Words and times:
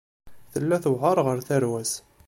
Tella 0.51 0.77
tewεer 0.83 1.17
ɣer 1.25 1.37
tarwa-s. 1.47 1.93